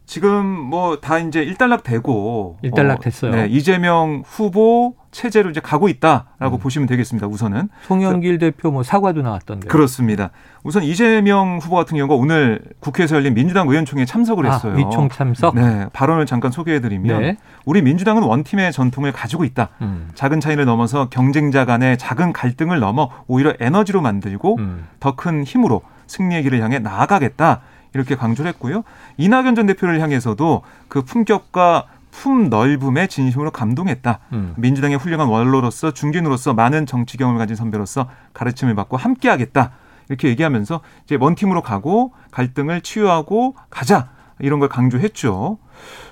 [0.07, 3.33] 지금 뭐 다 이제 일단락 되고 일단락 됐어요.
[3.33, 6.59] 어, 네, 이재명 후보 체제로 이제 가고 있다라고 음.
[6.59, 7.27] 보시면 되겠습니다.
[7.27, 9.69] 우선은 송영길 대표 뭐 사과도 나왔던데.
[9.69, 10.31] 그렇습니다.
[10.63, 14.75] 우선 이재명 후보 같은 경우가 오늘 국회에서 열린 민주당 의원총회에 참석을 아, 했어요.
[14.75, 15.55] 아, 위총 참석.
[15.55, 17.37] 네, 발언을 잠깐 소개해드리면 네.
[17.65, 19.71] 우리 민주당은 원팀의 전통을 가지고 있다.
[19.81, 20.11] 음.
[20.15, 24.87] 작은 차이를 넘어서 경쟁자 간의 작은 갈등을 넘어 오히려 에너지로 만들고 음.
[25.01, 27.61] 더큰 힘으로 승리의 길을 향해 나아가겠다.
[27.95, 28.85] 이렇게 강조를 했고요.
[29.17, 34.21] 이낙연 전 대표를 향해서도 그 품격과 품 넓음에 진심으로 감동했다.
[34.33, 34.55] 음.
[34.57, 39.73] 민주당의 훌륭한 원로로서 중진으로서 많은 정치 경험을 가진 선배로서 가르침을 받고 함께하겠다.
[40.09, 45.59] 이렇게 얘기하면서 이제 먼 팀으로 가고 갈등을 치유하고 가자 이런 걸 강조했죠.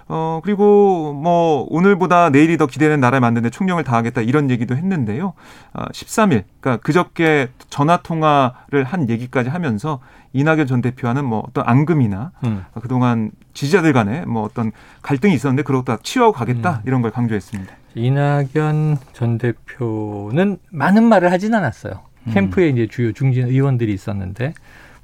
[0.09, 5.33] 어, 그리고 뭐 오늘보다 내일이 더 기대되는 나라를 만드는데 총력을 다하겠다 이런 얘기도 했는데요.
[5.75, 10.01] 어, 13일, 그러니까 그저께 전화 통화를 한 얘기까지 하면서
[10.33, 12.65] 이낙연 전 대표와는 뭐 어떤 앙금이나 음.
[12.81, 14.71] 그동안 지지자들 간에 뭐 어떤
[15.03, 16.83] 갈등이 있었는데 그것도 다 치유하고 가겠다 음.
[16.87, 17.75] 이런 걸 강조했습니다.
[17.95, 22.03] 이낙연 전 대표는 많은 말을 하진 않았어요.
[22.27, 22.33] 음.
[22.33, 24.53] 캠프에 이제 주요 중진 의원들이 있었는데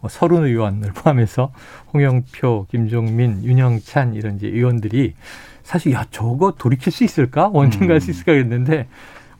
[0.02, 1.52] 뭐 서른 의원을 포함해서
[1.94, 5.14] 홍영표, 김종민, 윤영찬 이런 이제 의원들이
[5.62, 8.10] 사실 야 저거 돌이킬 수 있을까 원팀 갈수 음.
[8.10, 8.88] 있을까 했는데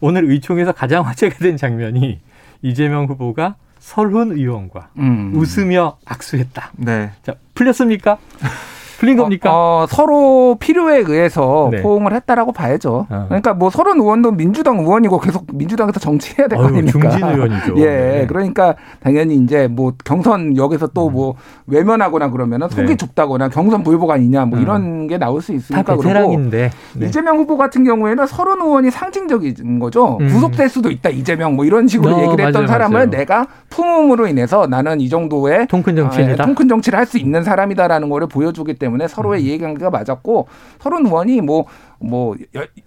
[0.00, 2.20] 오늘 의총에서 가장 화제가 된 장면이
[2.62, 5.32] 이재명 후보가 설훈 의원과 음.
[5.34, 6.72] 웃으며 악수했다.
[6.76, 7.10] 네.
[7.24, 8.18] 자 풀렸습니까?
[9.02, 9.50] 풀린 겁니까?
[9.52, 11.82] 어, 어, 서로 필요에 의해서 네.
[11.82, 13.06] 포옹을 했다라고 봐야죠.
[13.10, 13.24] 어.
[13.26, 17.10] 그러니까 뭐 서른 의원도 민주당 의원이고 계속 민주당에서 정치해야 될 거 아닙니까?
[17.10, 17.74] 중진 의원이죠.
[17.82, 18.26] 예, 네.
[18.28, 21.34] 그러니까 당연히 이제 뭐 경선 역에서 또뭐 음.
[21.66, 22.96] 외면하거나 그러면은 속이 네.
[22.96, 24.62] 좁다거나 경선 불복 아니냐 뭐 음.
[24.62, 26.70] 이런 게 나올 수 있으니까 그러고 네.
[27.02, 30.18] 이재명 후보 같은 경우에는 서른 의원이 상징적인 거죠.
[30.20, 30.28] 음.
[30.28, 33.10] 구속될 수도 있다 이재명 뭐 이런 식으로 어, 얘기를 했던 맞아요, 사람을 맞아요.
[33.10, 36.42] 내가 품음으로 인해서 나는 이 정도의 통큰 정치인이다.
[36.42, 38.91] 아, 통큰 정치를 할 수 있는 사람이다라는 거를 보여주기 때문에.
[38.92, 39.46] 때문에 서로의 음.
[39.46, 40.48] 이해관계가 맞았고
[40.80, 41.66] 서로 의원이 뭐뭐
[41.98, 42.36] 뭐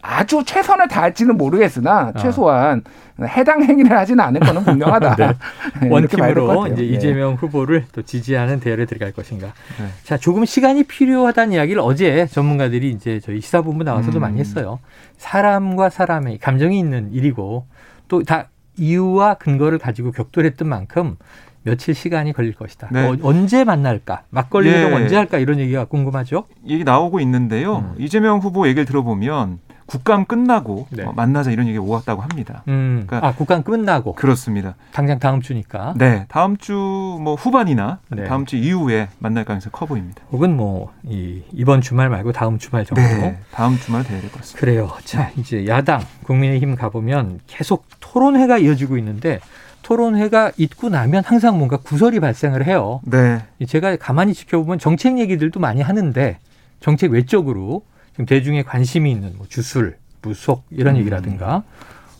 [0.01, 2.19] 아주 최선을 다할지는 모르겠으나 어.
[2.19, 2.83] 최소한
[3.21, 5.15] 해당 행위를 하지는 않을 거는 분명하다.
[5.17, 5.33] 네.
[5.81, 6.83] 네 원팀으로 이제 네.
[6.83, 9.47] 이재명 후보를 또 지지하는 대열에 들어갈 것인가.
[9.47, 9.87] 네.
[10.03, 14.21] 자, 조금 시간이 필요하다는 이야기를 어제 전문가들이 이제 저희 시사본부 나와서도 음.
[14.21, 14.79] 많이 했어요.
[15.17, 17.65] 사람과 사람의 감정이 있는 일이고
[18.07, 21.17] 또 다 이유와 근거를 가지고 격돌했던 만큼
[21.65, 22.89] 며칠 시간이 걸릴 것이다.
[22.91, 23.07] 네.
[23.07, 24.21] 어, 언제 만날까?
[24.29, 24.83] 막걸리 예.
[24.83, 25.39] 언제 할까?
[25.39, 26.45] 이런 얘기가 궁금하죠.
[26.67, 27.77] 얘기 나오고 있는데요.
[27.79, 27.95] 음.
[27.97, 31.03] 이재명 후보 얘기를 들어보면 국감 끝나고 네.
[31.03, 32.63] 어, 만나자 이런 얘기 오갔다고 합니다.
[32.67, 33.03] 음.
[33.07, 34.75] 그러니까 아 국감 끝나고 그렇습니다.
[34.93, 35.93] 당장 다음 주니까.
[35.97, 38.25] 네, 다음 주 뭐 후반이나 네.
[38.25, 40.21] 다음 주 이후에 만날 가능성이 커 보입니다.
[40.31, 43.01] 혹은 뭐 이, 이번 주말 말고 다음 주말 정도.
[43.01, 44.59] 네, 다음 주말 돼야 될 것 같습니다.
[44.59, 44.91] 그래요.
[45.03, 49.39] 자 이제 야당 국민의힘 가보면 계속 토론회가 이어지고 있는데
[49.85, 53.01] 토론회가 있고 나면 항상 뭔가 구설이 발생을 해요.
[53.03, 53.43] 네.
[53.67, 56.39] 제가 가만히 지켜보면 정책 얘기들도 많이 하는데
[56.79, 61.01] 정책 외적으로 지금 대중의 관심이 있는 뭐 주술, 무속 이런 음.
[61.01, 61.63] 얘기라든가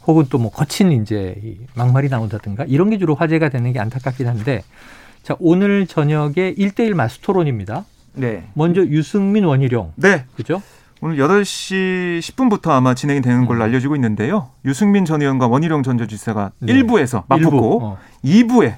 [0.06, 4.62] 혹은 또 뭐 거친 이제 막말이 나온다든가 이런 게 주로 화제가 되는 게 안타깝긴 한데
[5.24, 7.84] 자 오늘 저녁에 일대일 마스 토론입니다.
[8.14, 8.44] 네.
[8.54, 9.94] 먼저 유승민 원희룡.
[9.96, 10.26] 네.
[10.36, 10.62] 그죠?
[11.06, 13.66] 오늘 8시 10분부터 아마 진행이 되는 걸로 음.
[13.66, 14.50] 알려지고 있는데요.
[14.66, 16.74] 유승민 전 의원과 원희룡 전 저지사가 네.
[16.74, 17.98] 1부에서 맞붙고 어.
[18.24, 18.74] 2부에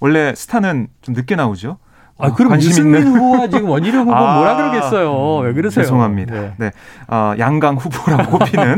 [0.00, 1.78] 원래 스타는 좀 늦게 나오죠.
[2.18, 5.36] 아, 그럼 유승민 후보와 지금 원희룡 후보 아, 뭐라 그러겠어요.
[5.36, 5.84] 왜 그러세요?
[5.84, 6.34] 죄송합니다.
[6.34, 6.54] 네.
[6.56, 6.70] 네.
[7.06, 8.76] 어, 양강 후보라고 꼽히는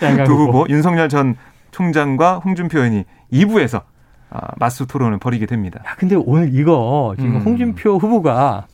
[0.00, 0.60] 양강 두 후보.
[0.60, 1.34] 후보, 윤석열 전
[1.72, 3.82] 총장과 홍준표 의원이 2부에서
[4.30, 5.80] 아, 맞수 토론을 벌이게 됩니다.
[5.84, 7.40] 야, 근데 오늘 이거 지금 음.
[7.40, 8.66] 홍준표 후보가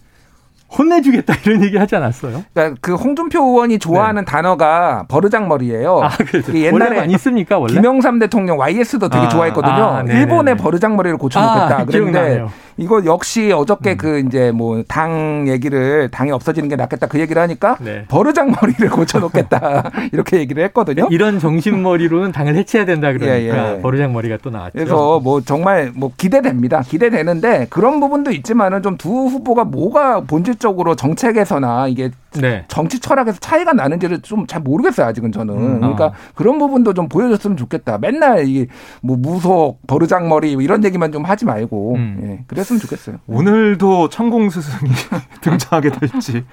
[0.78, 2.44] 혼내주겠다 이런 얘기 하지 않았어요?
[2.54, 4.30] 그러니까 그 홍준표 의원이 좋아하는 네.
[4.30, 6.00] 단어가 버르장머리예요.
[6.02, 6.54] 아, 그렇죠.
[6.54, 7.74] 옛날에 많이 씁니까 원래?
[7.74, 9.72] 김영삼 대통령 YS도 되게 아, 좋아했거든요.
[9.72, 11.78] 아, 일본의 버르장머리를 고쳐놓겠다.
[11.78, 12.44] 아, 그런데
[12.78, 13.96] 이거 역시 어저께 음.
[13.96, 18.04] 그 이제 뭐 당 얘기를 당이 없어지는 게 낫겠다 그 얘기를 하니까 네.
[18.08, 21.08] 버르장머리를 고쳐놓겠다 이렇게 얘기를 했거든요.
[21.10, 23.80] 이런 정신머리로는 당을 해체해야 된다 그러니까 예, 예.
[23.80, 24.72] 버르장머리가 또 나왔죠.
[24.74, 26.80] 그래서 뭐 정말 뭐 기대됩니다.
[26.82, 32.64] 기대되는데 그런 부분도 있지만은 좀 두 후보가 뭐가 본질 적으로 정책에서나 이게 네.
[32.68, 35.54] 정치 철학에서 차이가 나는지를 좀 잘 모르겠어요 아직은 저는.
[35.54, 36.12] 음, 그러니까 어.
[36.34, 37.98] 그런 부분도 좀 보여줬으면 좋겠다.
[37.98, 42.20] 맨날 이뭐 무속 버르장머리 뭐 이런 얘기만 좀 하지 말고 음.
[42.22, 42.44] 예.
[42.46, 43.16] 그랬으면 좋겠어요.
[43.26, 44.90] 오늘도 천공 스승이
[45.42, 46.44] 등장하게 될지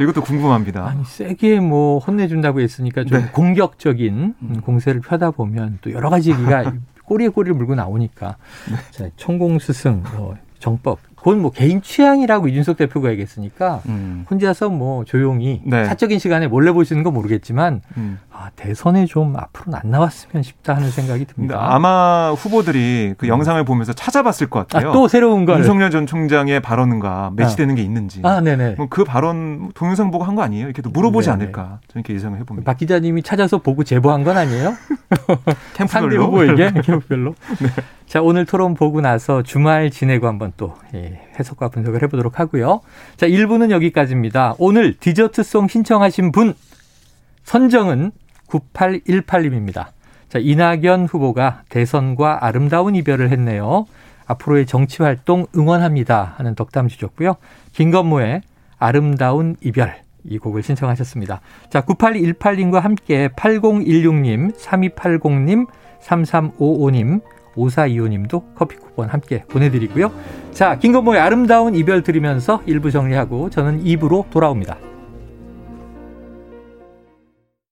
[0.00, 0.86] 이것도 궁금합니다.
[0.86, 3.28] 아니 세게 뭐 혼내준다고 했으니까 좀 네.
[3.32, 4.60] 공격적인 음.
[4.62, 6.72] 공세를 펴다 보면 또 여러 가지 얘기가
[7.06, 8.36] 꼬리에 꼬리를 물고 나오니까
[8.70, 8.76] 네.
[8.90, 14.24] 자, 천공 스승 뭐 정법 그건 뭐 개인 취향이라고 이준석 대표가 얘기했으니까 음.
[14.30, 15.84] 혼자서 뭐 조용히 네.
[15.84, 18.20] 사적인 시간에 몰래 보시는 건 모르겠지만 음.
[18.32, 21.58] 아, 대선에 좀 앞으로는 안 나왔으면 싶다 하는 생각이 듭니다.
[21.74, 23.28] 아마 후보들이 그 음.
[23.30, 24.90] 영상을 보면서 찾아봤을 것 같아요.
[24.90, 25.58] 아, 또 새로운 걸.
[25.58, 27.74] 윤석열 전 총장의 발언과 매치되는 아.
[27.74, 28.20] 게 있는지.
[28.22, 28.76] 아, 네네.
[28.88, 30.66] 그 발언 동영상 보고 한 거 아니에요?
[30.66, 31.42] 이렇게 물어보지 네네.
[31.42, 32.70] 않을까 저는 이렇게 예상을 해봅니다.
[32.70, 34.74] 박 기자님이 찾아서 보고 제보한 건 아니에요?
[35.74, 36.26] 캠프별로.
[36.26, 37.34] 후보에게 캠프별로.
[37.58, 37.68] 네.
[38.06, 42.80] 자, 오늘 토론 보고 나서 주말 지내고 한번 또 예, 해석과 분석을 해보도록 하고요.
[43.16, 44.54] 자, 1부는 여기까지입니다.
[44.58, 46.54] 오늘 디저트송 신청하신 분
[47.42, 48.12] 선정은
[48.48, 49.86] 9818님입니다.
[50.28, 53.86] 자, 이낙연 후보가 대선과 아름다운 이별을 했네요.
[54.26, 57.36] 앞으로의 정치 활동 응원합니다 하는 덕담 주셨고요.
[57.72, 58.42] 김건모의
[58.78, 61.40] 아름다운 이별 이 곡을 신청하셨습니다.
[61.70, 65.66] 자, 9818님과 함께 8016님, 3280님,
[66.02, 67.20] 3355님,
[67.56, 70.12] 5425님도 커피 쿠폰 함께 보내드리고요.
[70.52, 74.78] 자, 김건모의 아름다운 이별 들으면서 1부 정리하고 저는 2부로 돌아옵니다.